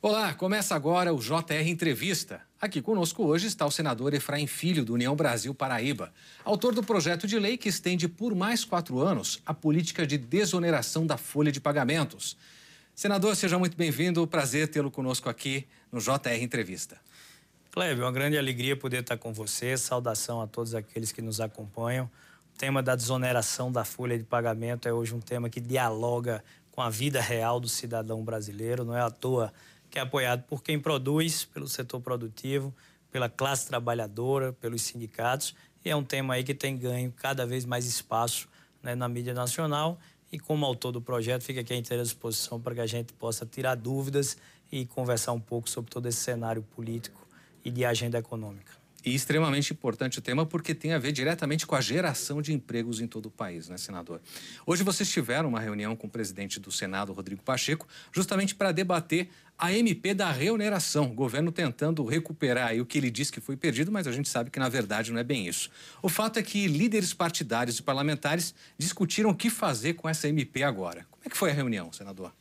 [0.00, 2.40] Olá, começa agora o JR Entrevista.
[2.60, 6.12] Aqui conosco hoje está o senador Efraim Filho, do União Brasil Paraíba,
[6.44, 11.04] autor do projeto de lei que estende por mais quatro anos a política de desoneração
[11.04, 12.36] da folha de pagamentos.
[12.94, 14.24] Senador, seja muito bem-vindo.
[14.24, 16.96] Prazer tê-lo conosco aqui no JR Entrevista.
[17.72, 19.76] Clébio, uma grande alegria poder estar com você.
[19.76, 22.08] Saudação a todos aqueles que nos acompanham.
[22.54, 26.82] O tema da desoneração da folha de pagamento é hoje um tema que dialoga com
[26.82, 28.84] a vida real do cidadão brasileiro.
[28.84, 29.52] Não é à toa
[29.90, 32.74] que é apoiado por quem produz, pelo setor produtivo,
[33.10, 35.54] pela classe trabalhadora, pelos sindicatos.
[35.84, 38.48] E é um tema aí que tem ganho cada vez mais espaço
[38.82, 39.98] né, na mídia nacional.
[40.30, 43.46] E como autor do projeto, fica aqui à inteira disposição para que a gente possa
[43.46, 44.36] tirar dúvidas
[44.70, 47.26] e conversar um pouco sobre todo esse cenário político
[47.64, 48.72] e de agenda econômica.
[49.04, 53.00] E extremamente importante o tema porque tem a ver diretamente com a geração de empregos
[53.00, 54.20] em todo o país, né, senador?
[54.66, 59.28] Hoje vocês tiveram uma reunião com o presidente do Senado, Rodrigo Pacheco, justamente para debater
[59.56, 61.04] a MP da reoneração.
[61.10, 64.50] O governo tentando recuperar o que ele disse que foi perdido, mas a gente sabe
[64.50, 65.70] que na verdade não é bem isso.
[66.02, 70.64] O fato é que líderes partidários e parlamentares discutiram o que fazer com essa MP
[70.64, 71.06] agora.
[71.10, 72.32] Como é que foi a reunião, senador?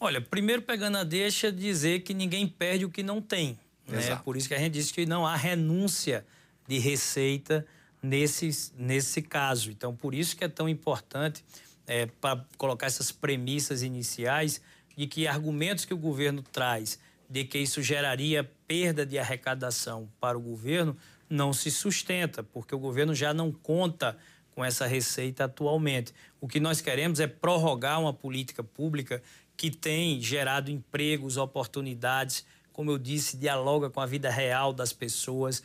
[0.00, 3.58] Olha, primeiro pegando a deixa, dizer que ninguém perde o que não tem.
[3.86, 4.20] Né?
[4.24, 6.26] Por isso que a gente disse que não há renúncia
[6.66, 7.66] de receita
[8.02, 9.70] nesse, nesse caso.
[9.70, 11.44] Então, por isso que é tão importante
[11.86, 14.60] é, para colocar essas premissas iniciais
[14.96, 16.98] de que argumentos que o governo traz
[17.28, 20.96] de que isso geraria perda de arrecadação para o governo
[21.28, 24.16] não se sustenta, porque o governo já não conta
[24.54, 26.14] com essa receita atualmente.
[26.40, 29.22] O que nós queremos é prorrogar uma política pública
[29.56, 32.46] que tem gerado empregos, oportunidades
[32.76, 35.62] como eu disse, dialoga com a vida real das pessoas,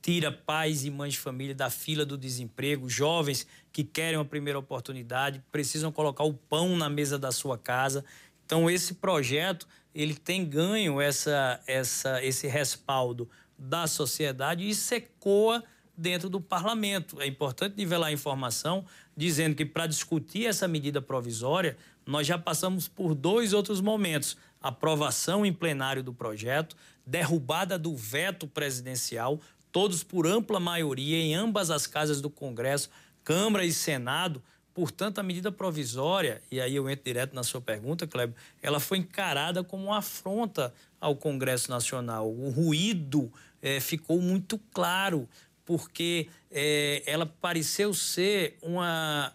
[0.00, 4.56] tira pais e mães de família da fila do desemprego, jovens que querem uma primeira
[4.56, 8.04] oportunidade, precisam colocar o pão na mesa da sua casa.
[8.46, 15.60] Então esse projeto, ele tem ganho essa, essa, esse respaldo da sociedade e isso ecoa
[15.98, 17.20] dentro do parlamento.
[17.20, 18.84] É importante nivelar a informação
[19.16, 21.76] dizendo que para discutir essa medida provisória,
[22.06, 26.74] nós já passamos por dois outros momentos aprovação em plenário do projeto,
[27.06, 29.38] derrubada do veto presidencial,
[29.70, 32.88] todos por ampla maioria em ambas as casas do Congresso,
[33.22, 34.42] Câmara e Senado.
[34.72, 38.98] Portanto, a medida provisória, e aí eu entro direto na sua pergunta, Kleber, ela foi
[38.98, 42.32] encarada como uma afronta ao Congresso Nacional.
[42.32, 45.28] O ruído é, ficou muito claro,
[45.66, 49.30] porque é, ela pareceu ser uma,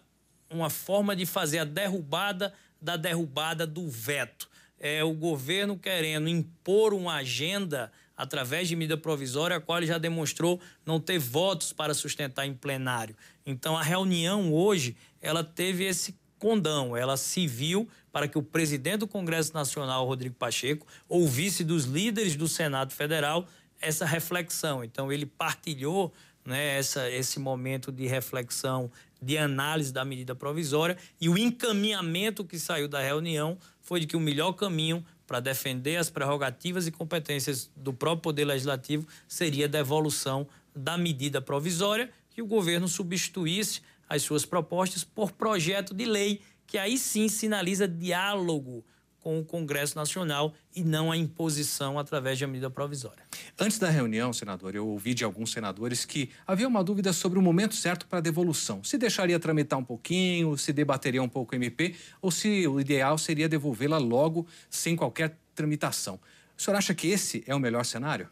[0.50, 2.52] uma forma de fazer a derrubada
[2.82, 9.56] da derrubada do veto é o governo querendo impor uma agenda através de medida provisória,
[9.56, 13.16] a qual ele já demonstrou não ter votos para sustentar em plenário.
[13.46, 18.98] Então, a reunião hoje, ela teve esse condão, ela se viu para que o presidente
[18.98, 23.46] do Congresso Nacional, Rodrigo Pacheco, ouvisse dos líderes do Senado Federal
[23.80, 24.82] essa reflexão.
[24.82, 26.12] Então, ele partilhou
[26.44, 28.90] né, essa, esse momento de reflexão,
[29.20, 34.16] de análise da medida provisória e o encaminhamento que saiu da reunião foi de que
[34.16, 39.68] o melhor caminho para defender as prerrogativas e competências do próprio Poder Legislativo seria a
[39.68, 46.40] devolução da medida provisória que o governo substituísse as suas propostas por projeto de lei,
[46.66, 48.84] que aí sim sinaliza diálogo
[49.20, 53.22] com o Congresso Nacional e não a imposição através de medida provisória.
[53.58, 57.42] Antes da reunião, senador, eu ouvi de alguns senadores que havia uma dúvida sobre o
[57.42, 58.82] momento certo para a devolução.
[58.82, 63.18] Se deixaria tramitar um pouquinho, se debateria um pouco o MP, ou se o ideal
[63.18, 66.18] seria devolvê-la logo, sem qualquer tramitação.
[66.56, 68.28] O senhor acha que esse é o melhor cenário?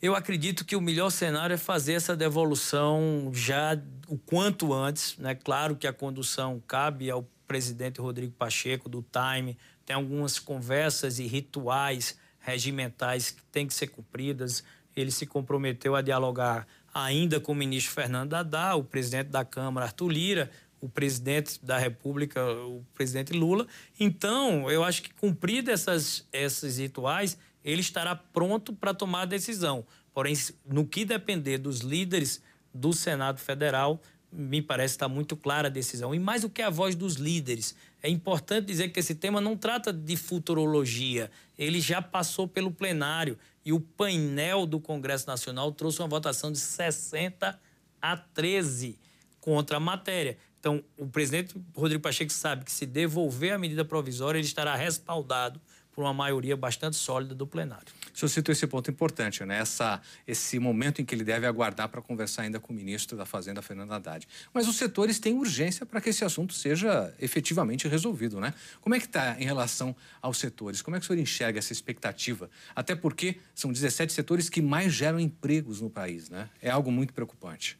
[0.00, 5.16] Eu acredito que o melhor cenário é fazer essa devolução já o quanto antes.
[5.16, 5.32] Né?
[5.32, 9.56] Claro que a condução cabe ao presidente Rodrigo Pacheco, do Time,
[9.92, 14.64] tem algumas conversas e rituais regimentais que têm que ser cumpridas.
[14.96, 19.84] Ele se comprometeu a dialogar ainda com o ministro Fernando Haddad, o presidente da Câmara,
[19.84, 23.66] Arthur Lira, o presidente da República, o presidente Lula.
[24.00, 29.84] Então, eu acho que cumprido essas, esses rituais, ele estará pronto para tomar a decisão.
[30.14, 30.34] Porém,
[30.64, 32.42] no que depender dos líderes
[32.72, 34.00] do Senado Federal,
[34.32, 36.14] me parece estar muito clara a decisão.
[36.14, 39.56] E mais do que a voz dos líderes, é importante dizer que esse tema não
[39.56, 41.30] trata de futurologia.
[41.58, 46.58] Ele já passou pelo plenário e o painel do Congresso Nacional trouxe uma votação de
[46.58, 47.60] 60
[48.00, 48.98] a 13
[49.40, 50.38] contra a matéria.
[50.58, 55.60] Então, o presidente Rodrigo Pacheco sabe que se devolver a medida provisória, ele estará respaldado
[55.92, 57.86] por uma maioria bastante sólida do plenário.
[58.14, 59.58] O senhor citou esse ponto importante, né?
[59.58, 63.24] Essa, esse momento em que ele deve aguardar para conversar ainda com o ministro da
[63.24, 64.26] Fazenda, Fernando Haddad.
[64.52, 68.52] Mas os setores têm urgência para que esse assunto seja efetivamente resolvido, né?
[68.80, 70.82] Como é que está em relação aos setores?
[70.82, 72.50] Como é que o senhor enxerga essa expectativa?
[72.74, 76.48] Até porque são 17 setores que mais geram empregos no país, né?
[76.60, 77.78] É algo muito preocupante.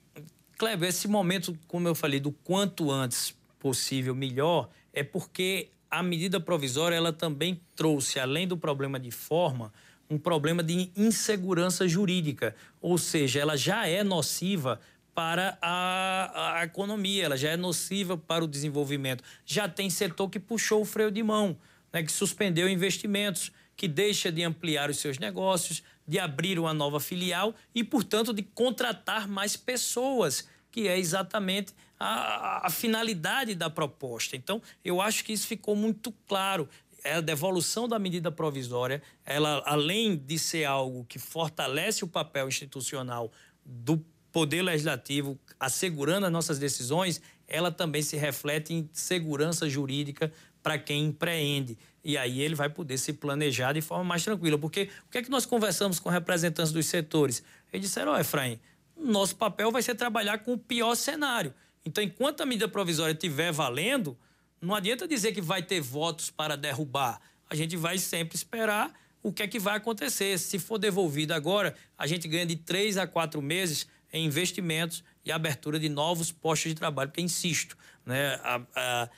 [0.59, 6.41] Kleber, esse momento, como eu falei, do quanto antes possível melhor, é porque a medida
[6.41, 9.71] provisória ela também trouxe, além do problema de forma,
[10.09, 14.81] um problema de insegurança jurídica, ou seja, ela já é nociva
[15.15, 19.23] para a, a, economia, ela já é nociva para o desenvolvimento.
[19.45, 21.59] Já tem setor que puxou o freio de mão,
[21.93, 27.01] né, que suspendeu investimentos, que deixa de ampliar os seus negócios, de abrir uma nova
[27.01, 34.35] filial e, portanto, de contratar mais pessoas, que é exatamente a, a, finalidade da proposta.
[34.35, 36.69] Então, eu acho que isso ficou muito claro.
[37.05, 42.49] É a devolução da medida provisória, ela, além de ser algo que fortalece o papel
[42.49, 43.31] institucional
[43.65, 50.33] do Poder Legislativo, assegurando as nossas decisões, ela também se reflete em segurança jurídica
[50.63, 51.77] para quem empreende.
[52.05, 54.57] E aí ele vai poder se planejar de forma mais tranquila.
[54.57, 57.43] Porque o que é que nós conversamos com representantes dos setores?
[57.73, 58.59] Eles disseram, ó, oh, Efraim,
[59.03, 61.55] nosso papel vai ser trabalhar com o pior cenário.
[61.85, 64.17] Então, enquanto a medida provisória estiver valendo,
[64.61, 67.21] não adianta dizer que vai ter votos para derrubar.
[67.51, 70.39] A gente vai sempre esperar o que é que vai acontecer.
[70.39, 75.33] Se for devolvido agora, a gente ganha de três a quatro meses em investimentos e
[75.33, 77.11] abertura de novos postos de trabalho.
[77.11, 79.11] Porque, insisto, né, a, a,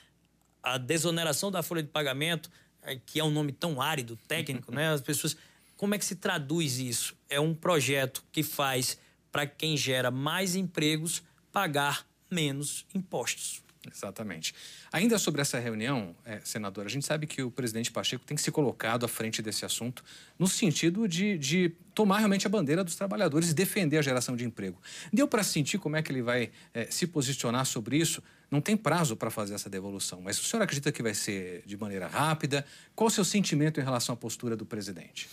[0.63, 2.49] a desoneração da folha de pagamento,
[2.81, 5.37] é, que é um nome tão árido, técnico, né, as pessoas.
[5.75, 7.15] Como é que se traduz isso?
[7.29, 8.97] É um projeto que faz
[9.35, 11.21] para quem gera mais empregos
[11.51, 13.61] pagar menos impostos.
[13.93, 14.55] Exatamente.
[14.93, 18.49] Ainda sobre essa reunião, é, senador, a gente sabe que o presidente Pacheco tem se
[18.49, 20.05] colocado à frente desse assunto
[20.39, 24.45] no sentido de, de tomar realmente a bandeira dos trabalhadores e defender a geração de
[24.45, 24.81] emprego.
[25.11, 28.23] Deu para sentir como é que ele vai é, se posicionar sobre isso?
[28.49, 31.75] Não tem prazo para fazer essa devolução, mas o senhor acredita que vai ser de
[31.75, 32.65] maneira rápida?
[32.95, 35.27] Qual o seu sentimento em relação à postura do presidente?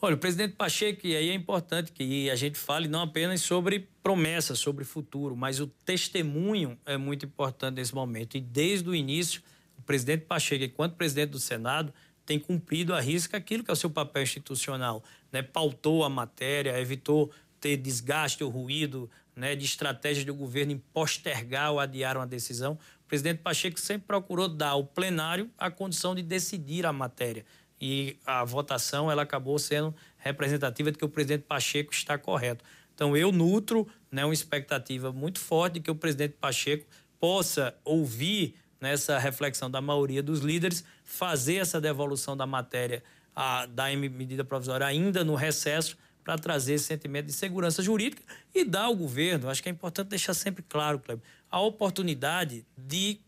[0.00, 3.88] Olha, o presidente Pacheco, e aí é importante que a gente fale não apenas sobre
[4.02, 8.36] promessas, sobre futuro, mas o testemunho é muito importante nesse momento.
[8.36, 9.40] E desde o início,
[9.78, 11.94] o presidente Pacheco, enquanto presidente do Senado,
[12.26, 15.02] tem cumprido a risca aquilo que é o seu papel institucional.
[15.32, 15.40] Né?
[15.40, 21.72] Pautou a matéria, evitou ter desgaste ou ruído né, de estratégias do governo em postergar
[21.72, 22.78] ou adiar uma decisão.
[23.02, 27.46] O presidente Pacheco sempre procurou dar ao plenário a condição de decidir a matéria
[27.80, 32.64] e a votação ela acabou sendo representativa de que o presidente Pacheco está correto.
[32.94, 36.86] Então eu nutro né, uma expectativa muito forte de que o presidente Pacheco
[37.20, 43.02] possa ouvir nessa reflexão da maioria dos líderes, fazer essa devolução da matéria
[43.34, 48.22] a, da medida provisória ainda no recesso para trazer esse sentimento de segurança jurídica
[48.54, 53.20] e dar ao governo, acho que é importante deixar sempre claro, Kleber, a oportunidade de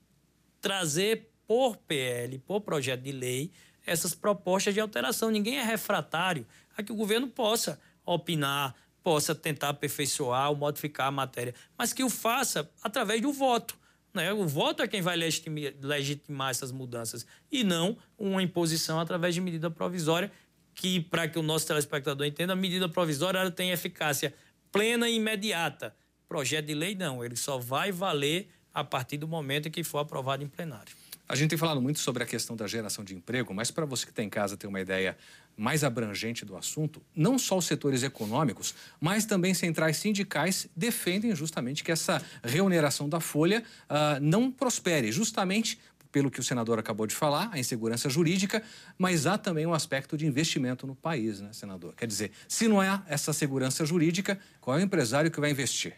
[0.61, 3.53] trazer por PL, por projeto de lei,
[3.89, 5.31] essas propostas de alteração.
[5.31, 6.47] Ninguém é refratário
[6.77, 12.05] a que o governo possa opinar, possa tentar aperfeiçoar ou modificar a matéria, mas que
[12.05, 13.77] o faça através do voto.
[14.13, 14.33] Né?
[14.33, 19.41] O voto é quem vai legitimar, legitimar essas mudanças e não uma imposição através de
[19.41, 20.31] medida provisória,
[20.75, 24.33] que, para que o nosso telespectador entenda, a medida provisória tem eficácia
[24.71, 25.95] plena e imediata.
[26.29, 29.99] Projeto de lei, não, ele só vai valer a partir do momento em que for
[29.99, 30.95] aprovado em plenário.
[31.29, 34.07] A gente tem falado muito sobre a questão da geração de emprego, mas para você
[34.07, 35.15] que está em casa ter uma ideia
[35.55, 41.85] mais abrangente do assunto, não só os setores econômicos, mas também centrais sindicais defendem justamente
[41.85, 45.79] que essa reoneração da folha uh, não prospere, justamente
[46.11, 48.63] pelo que o senador acabou de falar, a insegurança jurídica,
[48.97, 51.95] mas há também um aspecto de investimento no país, né, senador?
[51.95, 55.95] Quer dizer, se não há essa segurança jurídica, qual é o empresário que vai investir?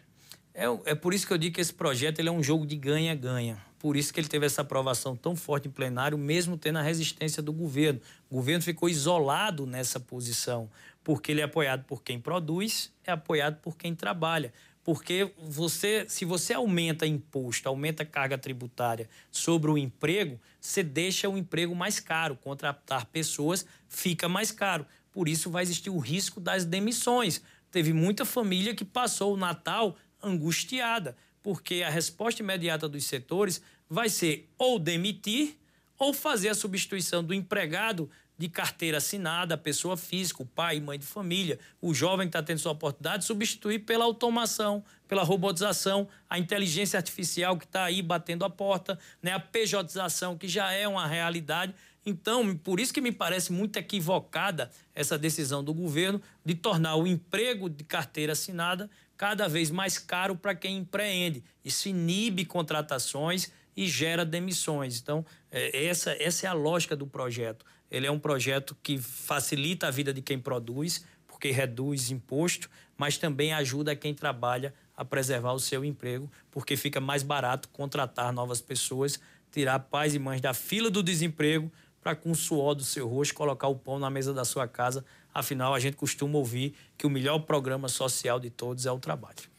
[0.53, 2.75] É, é por isso que eu digo que esse projeto ele é um jogo de
[2.75, 3.57] ganha-ganha.
[3.79, 7.41] Por isso que ele teve essa aprovação tão forte em plenário, mesmo tendo a resistência
[7.41, 7.99] do governo.
[8.29, 10.69] O governo ficou isolado nessa posição,
[11.03, 14.53] porque ele é apoiado por quem produz, é apoiado por quem trabalha.
[14.83, 21.37] Porque você, se você aumenta imposto, aumenta carga tributária sobre o emprego, você deixa o
[21.37, 22.35] emprego mais caro.
[22.35, 24.85] Contratar pessoas fica mais caro.
[25.11, 27.41] Por isso vai existir o risco das demissões.
[27.71, 34.09] Teve muita família que passou o Natal angustiada, porque a resposta imediata dos setores vai
[34.09, 35.57] ser ou demitir
[35.97, 38.09] ou fazer a substituição do empregado
[38.41, 42.57] de carteira assinada, pessoa física, o pai mãe de família, o jovem que está tendo
[42.57, 48.49] sua oportunidade, substituir pela automação, pela robotização, a inteligência artificial que está aí batendo a
[48.49, 49.31] porta, né?
[49.31, 51.75] a pejotização, que já é uma realidade.
[52.03, 57.05] Então, por isso que me parece muito equivocada essa decisão do governo de tornar o
[57.05, 58.89] emprego de carteira assinada
[59.21, 61.43] cada vez mais caro para quem empreende.
[61.63, 64.99] Isso inibe contratações e gera demissões.
[64.99, 67.63] Então, é, essa, essa é a lógica do projeto.
[67.91, 73.19] Ele é um projeto que facilita a vida de quem produz, porque reduz imposto, mas
[73.19, 78.59] também ajuda quem trabalha a preservar o seu emprego, porque fica mais barato contratar novas
[78.59, 79.19] pessoas,
[79.51, 83.33] tirar pais e mães da fila do desemprego para com o suor do seu rosto
[83.33, 85.05] colocar o pão na mesa da sua casa.
[85.33, 89.51] Afinal, a gente costuma ouvir que o melhor programa social de todos é o trabalho.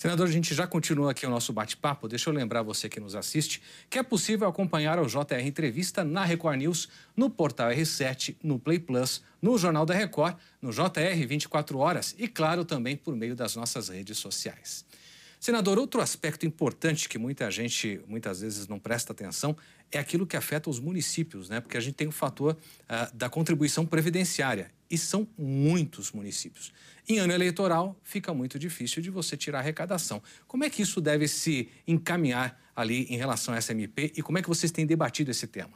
[0.00, 2.08] Senador, a gente já continua aqui o nosso bate-papo.
[2.08, 6.24] Deixa eu lembrar você que nos assiste que é possível acompanhar o JR Entrevista na
[6.24, 11.78] Record News, no portal R7, no Play Plus, no Jornal da Record, no JR 24
[11.78, 14.86] Horas e, claro, também por meio das nossas redes sociais.
[15.40, 19.56] Senador, outro aspecto importante que muita gente muitas vezes não presta atenção
[19.90, 21.62] é aquilo que afeta os municípios, né?
[21.62, 26.74] Porque a gente tem o fator uh, da contribuição previdenciária e são muitos municípios.
[27.08, 30.22] Em ano eleitoral, fica muito difícil de você tirar arrecadação.
[30.46, 34.42] Como é que isso deve se encaminhar ali em relação à SMP e como é
[34.42, 35.72] que vocês têm debatido esse tema?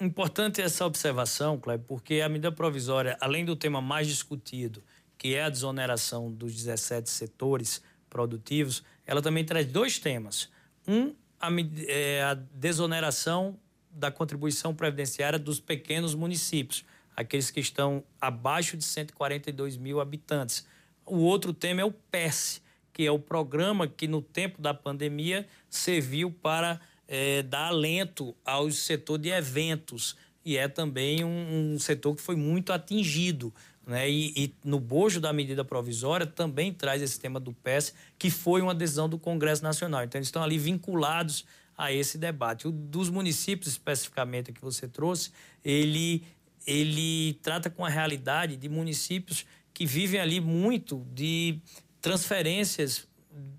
[0.00, 4.82] Importante essa observação, Cleber, porque a medida provisória, além do tema mais discutido,
[5.16, 10.50] que é a desoneração dos 17 setores, produtivos, ela também traz dois temas.
[10.86, 11.48] Um, a,
[11.86, 13.58] é, a desoneração
[13.90, 16.84] da contribuição previdenciária dos pequenos municípios,
[17.16, 20.66] aqueles que estão abaixo de 142 mil habitantes.
[21.06, 22.62] O outro tema é o PES,
[22.92, 28.70] que é o programa que, no tempo da pandemia, serviu para é, dar alento ao
[28.70, 30.16] setor de eventos.
[30.44, 33.52] E é também um, um setor que foi muito atingido.
[33.90, 34.08] Né?
[34.08, 38.62] E, e, no bojo da medida provisória também traz esse tema do PES, que foi
[38.62, 40.04] uma decisão do Congresso Nacional.
[40.04, 41.44] Então, eles estão ali vinculados
[41.76, 42.68] a esse debate.
[42.68, 45.32] O dos municípios, especificamente, que você trouxe,
[45.64, 46.22] ele,
[46.64, 49.44] ele trata com a realidade de municípios
[49.74, 51.58] que vivem ali muito de
[52.00, 53.08] transferências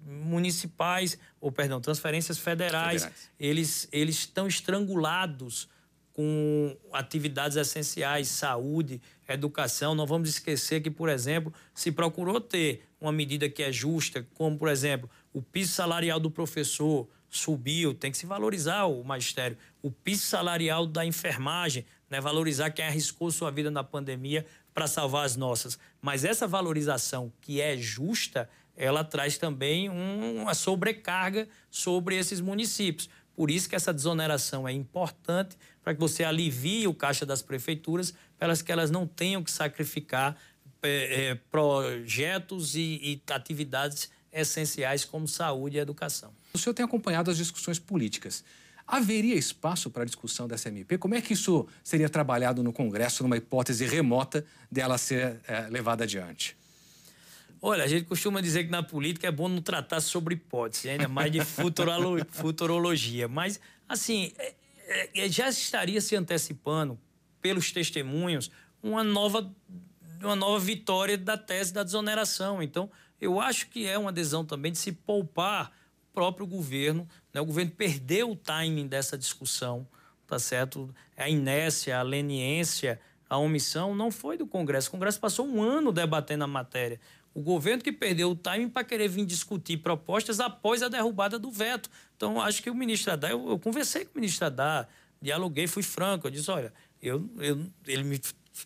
[0.06, 3.04] municipais, ou perdão, transferências federais.
[3.04, 3.32] federais.
[3.38, 5.68] Eles, eles estão estrangulados
[6.14, 9.96] com atividades essenciais, saúde, educação.
[9.96, 14.58] Não vamos esquecer que, por exemplo, se procurou ter uma medida que é justa, como,
[14.58, 19.58] por exemplo, o piso salarial do professor subiu, tem que se valorizar o magistério.
[19.82, 25.26] O piso salarial da enfermagem, né, valorizar quem arriscou sua vida na pandemia para salvar
[25.26, 25.80] as nossas.
[26.02, 33.10] Mas essa valorização que é justa, ela traz também um, uma sobrecarga sobre esses municípios.
[33.34, 38.14] Por isso que essa desoneração é importante para que você alivie o caixa das prefeituras,
[38.38, 40.38] para que elas não tenham que sacrificar
[40.84, 46.32] é, é, projetos e, e atividades essenciais como saúde e educação.
[46.54, 48.44] O senhor tem acompanhado as discussões políticas.
[48.88, 50.98] Haveria espaço para a discussão dessa MP?
[50.98, 56.04] Como é que isso seria trabalhado no Congresso, numa hipótese remota dela ser é, levada
[56.04, 56.58] adiante?
[57.62, 61.08] Olha, a gente costuma dizer que na política é bom não tratar sobre hipótese, ainda
[61.08, 63.28] mais de futurolo, futurologia.
[63.28, 64.56] Mas, assim, é,
[65.30, 67.00] já estaria se antecipando,
[67.42, 69.52] pelos testemunhos, uma nova,
[70.22, 72.62] uma nova vitória da tese da desoneração.
[72.62, 75.72] Então, eu acho que é uma adesão também de se poupar
[76.10, 77.08] o próprio governo.
[77.34, 77.42] Né?
[77.42, 79.88] O governo perdeu o timing dessa discussão,
[80.28, 80.94] tá certo?
[81.18, 84.90] A inércia, a leniência, a omissão não foi do Congresso.
[84.90, 87.00] O Congresso passou um ano debatendo a matéria.
[87.34, 91.50] O governo que perdeu o timing para querer vir discutir propostas após a derrubada do
[91.50, 91.90] veto.
[92.18, 94.88] Então, acho que o ministro Haddad, eu, eu conversei com o ministro Haddad,
[95.22, 96.28] dialoguei, fui franco.
[96.28, 98.20] Eu disse: olha, eu, eu, ele me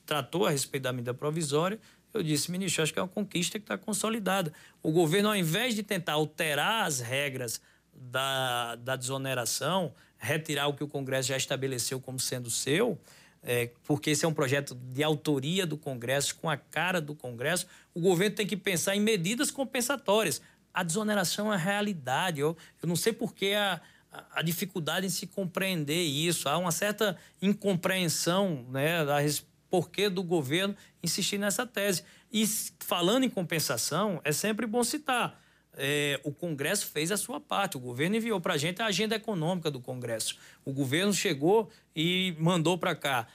[0.05, 1.79] tratou a respeito da medida provisória.
[2.13, 4.53] Eu disse, ministro, acho que é uma conquista que está consolidada.
[4.81, 7.61] O governo, ao invés de tentar alterar as regras
[7.93, 12.97] da, da desoneração, retirar o que o Congresso já estabeleceu como sendo seu,
[13.45, 17.67] é, porque esse é um projeto de autoria do Congresso, com a cara do Congresso,
[17.93, 20.41] o governo tem que pensar em medidas compensatórias.
[20.73, 22.39] A desoneração é a realidade.
[22.39, 23.79] Eu, eu não sei por que a,
[24.31, 26.49] a dificuldade em se compreender isso.
[26.49, 29.19] Há uma certa incompreensão né, da
[29.69, 32.03] porquê do governo insistir nessa tese.
[32.31, 32.47] E
[32.79, 35.39] falando em compensação, é sempre bom citar.
[35.77, 37.77] É, o Congresso fez a sua parte.
[37.77, 40.37] O governo enviou para a gente a agenda econômica do Congresso.
[40.63, 43.27] O governo chegou e mandou para cá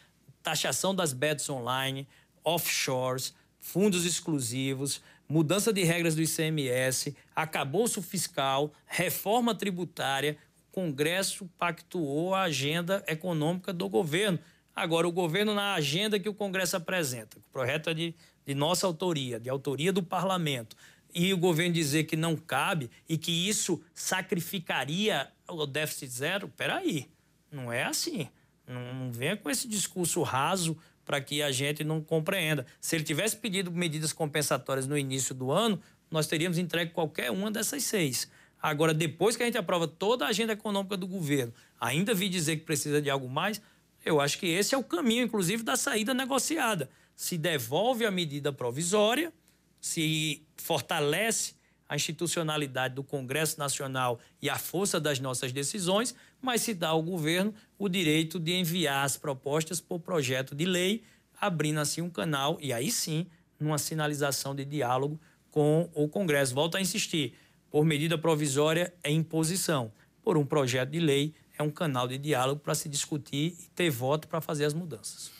[0.42, 2.09] taxação das bets online,
[2.42, 10.37] offshores, fundos exclusivos, mudança de regras do ICMS, acabouço fiscal, reforma tributária.
[10.68, 14.38] O Congresso pactuou a agenda econômica do governo.
[14.75, 18.14] Agora, o governo, na agenda que o Congresso apresenta, o projeto é de,
[18.47, 20.76] de nossa autoria, de autoria do parlamento,
[21.14, 27.09] e o governo dizer que não cabe e que isso sacrificaria o déficit zero, peraí,
[27.50, 28.29] não é assim.
[28.67, 32.64] Não, não venha com esse discurso raso para que a gente não compreenda.
[32.81, 37.50] Se ele tivesse pedido medidas compensatórias no início do ano, nós teríamos entregue qualquer uma
[37.50, 38.31] dessas seis.
[38.62, 42.57] Agora, depois que a gente aprova toda a agenda econômica do governo, ainda vi dizer
[42.57, 43.61] que precisa de algo mais,
[44.05, 46.90] eu acho que esse é o caminho, inclusive, da saída negociada.
[47.17, 49.33] Se devolve a medida provisória,
[49.80, 51.54] se fortalece
[51.88, 57.02] a institucionalidade do Congresso Nacional e a força das nossas decisões, mas se dá ao
[57.02, 61.02] governo o direito de enviar as propostas por projeto de lei,
[61.40, 63.26] abrindo assim um canal e aí sim
[63.58, 65.20] numa sinalização de diálogo
[65.50, 66.54] com o Congresso.
[66.54, 67.34] Volto a insistir,
[67.70, 72.60] por medida provisória é imposição, por um projeto de lei é um canal de diálogo
[72.60, 75.30] para se discutir e ter voto para fazer as mudanças.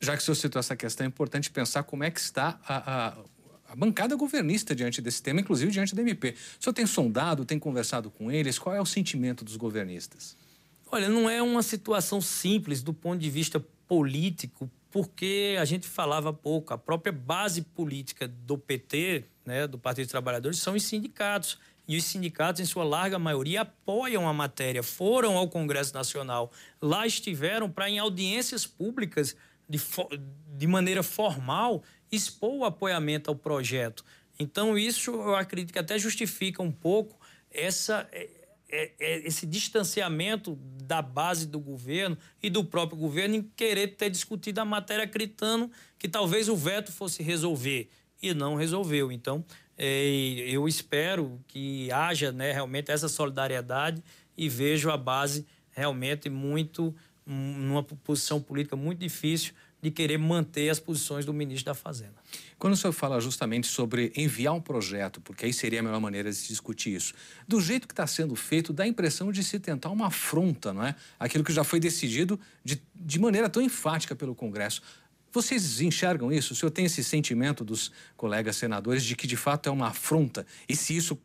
[0.00, 3.08] Já que o senhor citou essa questão, é importante pensar como é que está a,
[3.08, 3.16] a
[3.70, 6.34] a bancada governista diante desse tema, inclusive diante da MP.
[6.58, 8.58] O senhor tem sondado, tem conversado com eles?
[8.58, 10.36] Qual é o sentimento dos governistas?
[10.90, 16.32] Olha, não é uma situação simples do ponto de vista político, porque a gente falava
[16.32, 16.74] pouco.
[16.74, 21.56] A própria base política do PT, né, do Partido dos Trabalhadores, são os sindicatos.
[21.86, 26.50] E os sindicatos, em sua larga maioria, apoiam a matéria, foram ao Congresso Nacional.
[26.82, 29.36] Lá estiveram para, em audiências públicas,
[29.68, 29.80] de,
[30.56, 34.04] de maneira formal, expor o apoiamento ao projeto.
[34.38, 37.18] Então, isso eu acredito que até justifica um pouco
[37.50, 38.28] essa, é,
[38.70, 44.08] é, é, esse distanciamento da base do governo e do próprio governo em querer ter
[44.08, 47.90] discutido a matéria acreditando que talvez o veto fosse resolver
[48.22, 49.12] e não resolveu.
[49.12, 49.44] Então,
[49.76, 54.02] eu espero que haja né, realmente essa solidariedade
[54.36, 60.78] e vejo a base realmente muito numa posição política muito difícil de querer manter as
[60.78, 62.14] posições do ministro da Fazenda.
[62.58, 66.30] Quando o senhor fala justamente sobre enviar um projeto, porque aí seria a melhor maneira
[66.30, 67.14] de se discutir isso,
[67.48, 70.84] do jeito que está sendo feito, dá a impressão de se tentar uma afronta, não
[70.84, 70.94] é?
[71.18, 74.82] Aquilo que já foi decidido de, de maneira tão enfática pelo Congresso.
[75.32, 76.52] Vocês enxergam isso?
[76.52, 80.44] O senhor tem esse sentimento dos colegas senadores de que de fato é uma afronta?
[80.68, 81.16] E se isso,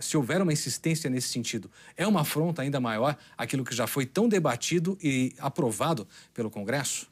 [0.00, 4.06] se houver uma insistência nesse sentido, é uma afronta ainda maior aquilo que já foi
[4.06, 7.11] tão debatido e aprovado pelo Congresso?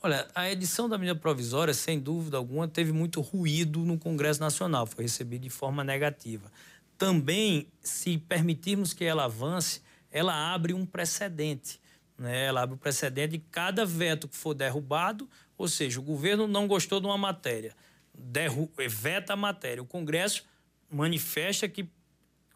[0.00, 4.86] Olha, a edição da medida provisória, sem dúvida alguma, teve muito ruído no Congresso Nacional,
[4.86, 6.52] foi recebida de forma negativa.
[6.96, 11.80] Também, se permitirmos que ela avance, ela abre um precedente.
[12.16, 12.44] Né?
[12.44, 16.68] Ela abre um precedente de cada veto que for derrubado, ou seja, o governo não
[16.68, 17.74] gostou de uma matéria,
[18.14, 19.82] derru veta a matéria.
[19.82, 20.44] O Congresso
[20.88, 21.88] manifesta que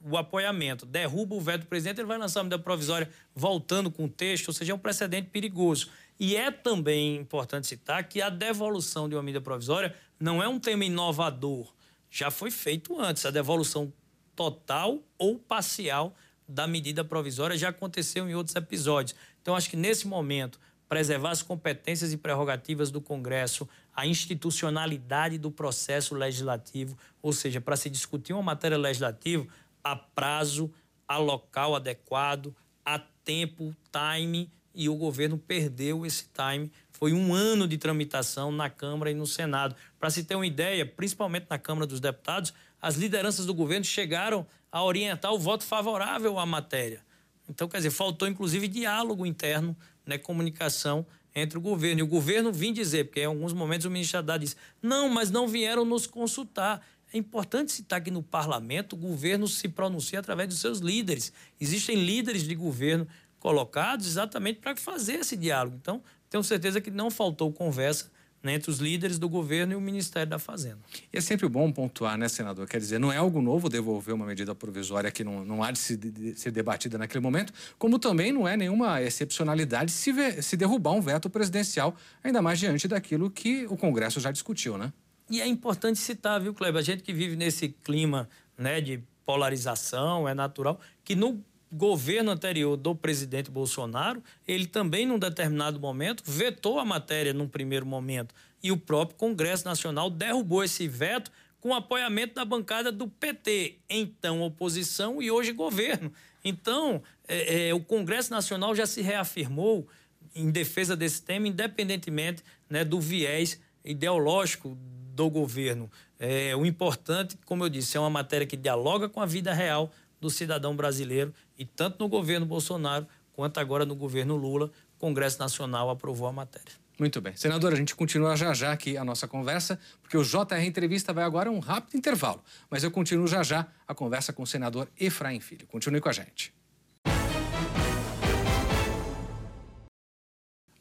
[0.04, 4.06] o apoiamento, derruba o veto do presidente, ele vai lançar a medida provisória voltando com
[4.06, 5.88] o texto, ou seja, é um precedente perigoso.
[6.22, 10.60] E é também importante citar que a devolução de uma medida provisória não é um
[10.60, 11.74] tema inovador.
[12.08, 13.26] Já foi feito antes.
[13.26, 13.92] A devolução
[14.36, 16.14] total ou parcial
[16.46, 19.16] da medida provisória já aconteceu em outros episódios.
[19.40, 25.50] Então, acho que nesse momento, preservar as competências e prerrogativas do Congresso, a institucionalidade do
[25.50, 29.44] processo legislativo, ou seja, para se discutir uma matéria legislativa,
[29.82, 30.72] a prazo,
[31.08, 32.54] a local adequado,
[32.84, 36.70] a tempo, time e o governo perdeu esse time.
[36.90, 39.74] Foi um ano de tramitação na Câmara e no Senado.
[39.98, 44.46] Para se ter uma ideia, principalmente na Câmara dos Deputados, as lideranças do governo chegaram
[44.70, 47.04] a orientar o voto favorável à matéria.
[47.48, 52.00] Então, quer dizer, faltou inclusive diálogo interno, né, comunicação entre o governo.
[52.00, 55.30] E o governo vinha dizer, porque em alguns momentos o ministro Haddad disse: não, mas
[55.30, 56.80] não vieram nos consultar.
[57.12, 61.30] É importante citar que no parlamento o governo se pronuncia através dos seus líderes.
[61.60, 63.06] Existem líderes de governo
[63.42, 65.76] colocados exatamente para fazer esse diálogo.
[65.80, 66.00] Então,
[66.30, 68.08] tenho certeza que não faltou conversa
[68.40, 70.78] né, entre os líderes do governo e o Ministério da Fazenda.
[71.12, 72.68] E é sempre bom pontuar, né, senador?
[72.68, 75.78] Quer dizer, não é algo novo devolver uma medida provisória que não, não há de,
[75.80, 80.92] se, de ser debatida naquele momento, como também não é nenhuma excepcionalidade se, se derrubar
[80.92, 84.92] um veto presidencial, ainda mais diante daquilo que o Congresso já discutiu, né?
[85.28, 86.78] E é importante citar, viu, Kleber?
[86.78, 92.76] A gente que vive nesse clima né, de polarização, é natural, que no governo anterior
[92.76, 98.34] do presidente Bolsonaro, ele também, num determinado momento, vetou a matéria num primeiro momento.
[98.62, 104.42] E o próprio Congresso Nacional derrubou esse veto com apoiamento da bancada do PT, então
[104.42, 106.12] oposição e hoje governo.
[106.44, 109.86] Então, é, é, o Congresso Nacional já se reafirmou
[110.34, 114.76] em defesa desse tema, independentemente né, do viés ideológico
[115.14, 115.90] do governo.
[116.18, 119.90] É, o importante, como eu disse, é uma matéria que dialoga com a vida real
[120.22, 125.40] do cidadão brasileiro e tanto no governo Bolsonaro quanto agora no governo Lula, o Congresso
[125.40, 126.72] Nacional aprovou a matéria.
[126.96, 127.34] Muito bem.
[127.34, 131.24] Senador, a gente continua já já aqui a nossa conversa, porque o JR Entrevista vai
[131.24, 132.40] agora a um rápido intervalo.
[132.70, 135.66] Mas eu continuo já já a conversa com o senador Efraim Filho.
[135.66, 136.54] Continue com a gente.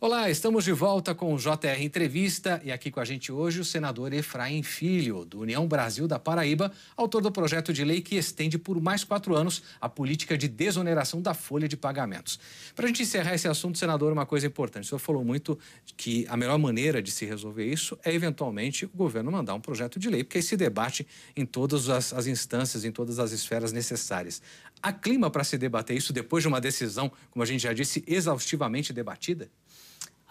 [0.04, 3.64] Olá, estamos de volta com o JR Entrevista e aqui com a gente hoje o
[3.64, 8.58] senador Efraim Filho, do União Brasil da Paraíba, autor do projeto de lei que estende
[8.58, 12.40] por mais quatro anos a política de desoneração da folha de pagamentos.
[12.76, 14.86] Para a gente encerrar esse assunto, senador, uma coisa importante.
[14.86, 15.56] O senhor falou muito
[15.96, 20.00] que a melhor maneira de se resolver isso é, eventualmente, o governo mandar um projeto
[20.00, 23.72] de lei, porque aí se debate em todas as, as instâncias, em todas as esferas
[23.72, 24.42] necessárias.
[24.82, 28.04] Há clima para se debater isso depois de uma decisão, como a gente já disse,
[28.08, 29.48] exaustivamente debatida?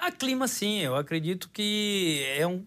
[0.02, 0.78] Há clima, sim.
[0.78, 2.64] Eu acredito que é um,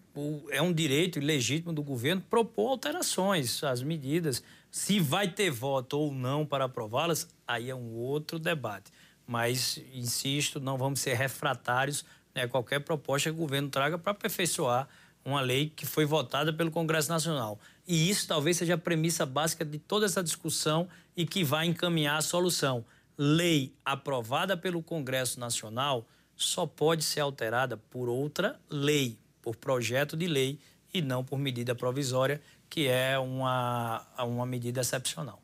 [0.50, 4.40] é um direito legítimo do governo propor alterações às medidas.
[4.70, 8.92] Se vai ter voto ou não para aprová-las, aí é um outro debate.
[9.26, 14.12] Mas, insisto, não vamos ser refratários né, a qualquer proposta que o governo traga para
[14.12, 14.88] aperfeiçoar
[15.24, 17.58] uma lei que foi votada pelo Congresso Nacional.
[17.84, 22.16] E isso talvez seja a premissa básica de toda essa discussão e que vai encaminhar
[22.16, 22.84] a solução.
[23.18, 30.26] Lei aprovada pelo Congresso Nacional só pode ser alterada por outra lei, por projeto de
[30.26, 30.58] lei
[30.92, 35.43] e não por medida provisória, que é uma, uma medida excepcional.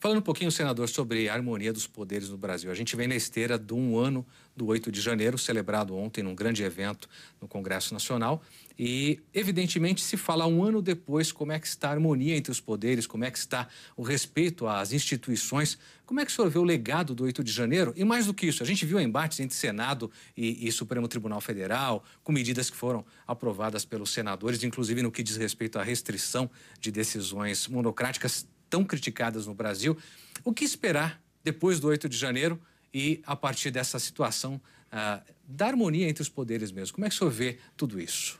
[0.00, 2.70] Falando um pouquinho, senador, sobre a harmonia dos poderes no Brasil.
[2.70, 4.24] A gente vem na esteira de um ano
[4.56, 7.08] do 8 de janeiro, celebrado ontem num grande evento
[7.40, 8.40] no Congresso Nacional.
[8.78, 12.60] E, evidentemente, se fala um ano depois como é que está a harmonia entre os
[12.60, 15.76] poderes, como é que está o respeito às instituições.
[16.06, 17.92] Como é que o senhor vê o legado do 8 de janeiro?
[17.96, 21.40] E mais do que isso, a gente viu embates entre Senado e, e Supremo Tribunal
[21.40, 26.48] Federal, com medidas que foram aprovadas pelos senadores, inclusive no que diz respeito à restrição
[26.80, 29.96] de decisões monocráticas tão criticadas no Brasil.
[30.44, 32.60] O que esperar depois do 8 de janeiro
[32.92, 34.60] e a partir dessa situação
[34.92, 36.94] uh, da harmonia entre os poderes mesmo?
[36.94, 38.38] Como é que o senhor vê tudo isso?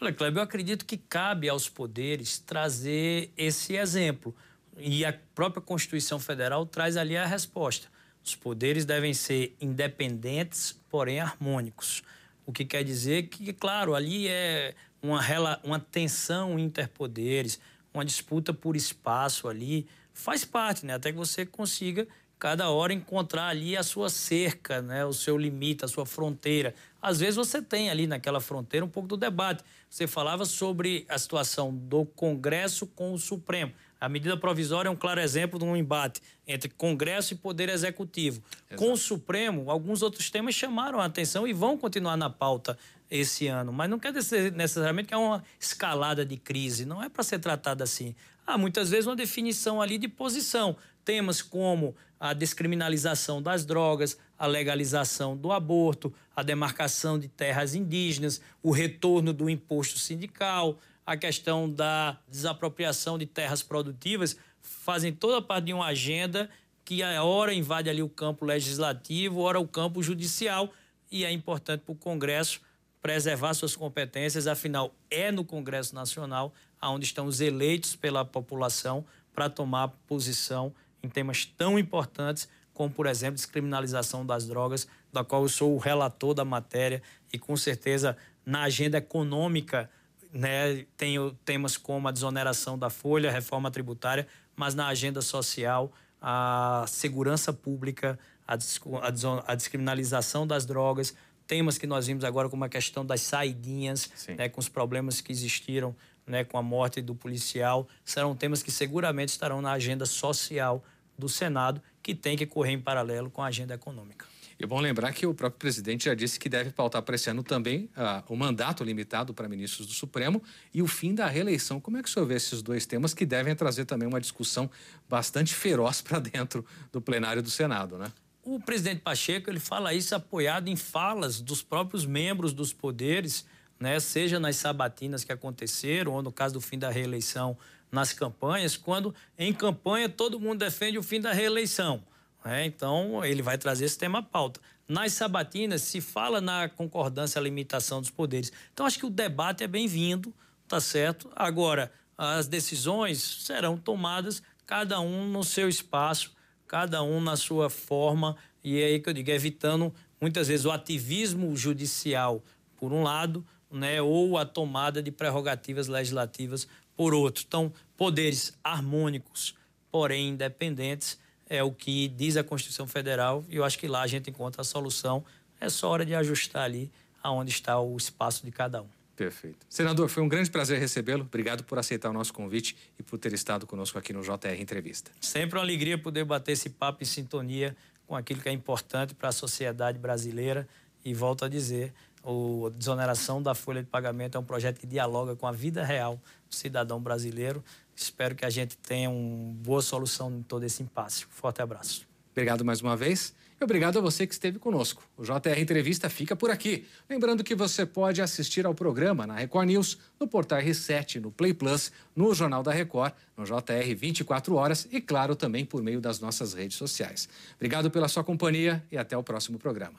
[0.00, 4.34] Olha, Kleber, eu acredito que cabe aos poderes trazer esse exemplo.
[4.78, 7.88] E a própria Constituição Federal traz ali a resposta.
[8.22, 12.02] Os poderes devem ser independentes, porém harmônicos.
[12.44, 17.58] O que quer dizer que, claro, ali é uma, uma tensão interpoderes,
[17.98, 20.94] uma disputa por espaço ali, faz parte, né?
[20.94, 22.06] Até que você consiga
[22.38, 26.74] cada hora encontrar ali a sua cerca, né, o seu limite, a sua fronteira.
[27.00, 29.64] Às vezes você tem ali naquela fronteira um pouco do debate.
[29.88, 33.72] Você falava sobre a situação do Congresso com o Supremo.
[34.06, 38.40] A medida provisória é um claro exemplo de um embate entre Congresso e Poder Executivo.
[38.70, 38.76] Exato.
[38.76, 42.78] Com o Supremo, alguns outros temas chamaram a atenção e vão continuar na pauta
[43.10, 43.72] esse ano.
[43.72, 46.86] Mas não quer dizer necessariamente que é uma escalada de crise.
[46.86, 48.14] Não é para ser tratada assim.
[48.46, 50.76] Há muitas vezes uma definição ali de posição.
[51.04, 58.40] Temas como a descriminalização das drogas, a legalização do aborto, a demarcação de terras indígenas,
[58.62, 65.66] o retorno do imposto sindical, a questão da desapropriação de terras produtivas, fazem toda parte
[65.66, 66.50] de uma agenda
[66.84, 70.70] que a hora invade ali o campo legislativo, ora o campo judicial,
[71.10, 72.60] e é importante para o Congresso
[73.00, 79.48] preservar suas competências, afinal, é no Congresso Nacional onde estão os eleitos pela população para
[79.48, 85.48] tomar posição em temas tão importantes como, por exemplo, descriminalização das drogas, da qual eu
[85.48, 89.90] sou o relator da matéria e, com certeza, na agenda econômica,
[90.32, 95.92] né, tenho temas como a desoneração da folha, a reforma tributária, mas na agenda social,
[96.20, 101.14] a segurança pública, a, a, a descriminalização das drogas,
[101.46, 105.32] temas que nós vimos agora, como a questão das saidinhas, né, com os problemas que
[105.32, 105.94] existiram
[106.26, 110.82] né, com a morte do policial, serão temas que seguramente estarão na agenda social
[111.16, 114.26] do Senado, que tem que correr em paralelo com a agenda econômica.
[114.58, 117.28] E é bom lembrar que o próprio presidente já disse que deve pautar para esse
[117.28, 120.42] ano também uh, o mandato limitado para ministros do Supremo
[120.72, 121.78] e o fim da reeleição.
[121.78, 124.70] Como é que o senhor vê esses dois temas que devem trazer também uma discussão
[125.08, 128.10] bastante feroz para dentro do plenário do Senado, né?
[128.42, 133.44] O presidente Pacheco ele fala isso apoiado em falas dos próprios membros dos poderes,
[133.78, 137.58] né, seja nas sabatinas que aconteceram ou no caso do fim da reeleição
[137.90, 142.02] nas campanhas, quando em campanha todo mundo defende o fim da reeleição.
[142.46, 142.64] Né?
[142.64, 144.60] Então ele vai trazer esse tema à pauta.
[144.88, 148.52] Nas sabatinas se fala na concordância à limitação dos poderes.
[148.72, 150.32] Então acho que o debate é bem-vindo,
[150.68, 151.30] tá certo?
[151.34, 158.36] Agora as decisões serão tomadas cada um no seu espaço cada um na sua forma,
[158.62, 162.42] e é aí que eu digo, evitando muitas vezes o ativismo judicial,
[162.76, 167.44] por um lado, né, ou a tomada de prerrogativas legislativas por outro.
[167.46, 169.54] Então, poderes harmônicos,
[169.90, 174.06] porém independentes, é o que diz a Constituição Federal, e eu acho que lá a
[174.06, 175.24] gente encontra a solução.
[175.60, 176.90] É só hora de ajustar ali
[177.22, 178.88] aonde está o espaço de cada um.
[179.16, 179.66] Perfeito.
[179.68, 181.22] Senador, foi um grande prazer recebê-lo.
[181.22, 185.10] Obrigado por aceitar o nosso convite e por ter estado conosco aqui no JR Entrevista.
[185.20, 187.74] Sempre uma alegria poder bater esse papo em sintonia
[188.06, 190.68] com aquilo que é importante para a sociedade brasileira
[191.04, 195.34] E volto a dizer, a desoneração da folha de pagamento é um projeto que dialoga
[195.34, 197.64] com a vida real do cidadão brasileiro.
[197.96, 201.24] Espero que a gente tenha uma boa solução em todo esse impasse.
[201.30, 202.06] Forte abraço.
[202.30, 203.34] Obrigado mais uma vez.
[203.58, 205.02] E obrigado a você que esteve conosco.
[205.16, 206.86] O JR Entrevista fica por aqui.
[207.08, 211.54] Lembrando que você pode assistir ao programa na Record News, no Portal R7, no Play
[211.54, 216.20] Plus, no Jornal da Record, no JR 24 horas e, claro, também por meio das
[216.20, 217.30] nossas redes sociais.
[217.54, 219.98] Obrigado pela sua companhia e até o próximo programa.